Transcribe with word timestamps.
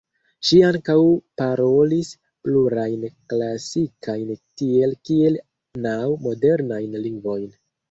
Ŝi 0.47 0.59
ankaŭ 0.67 0.95
parolis 1.41 2.09
plurajn 2.47 3.05
klasikajn 3.35 4.33
tiel 4.63 4.99
kiel 5.11 5.41
naŭ 5.87 6.01
modernajn 6.27 7.01
lingvojn. 7.07 7.49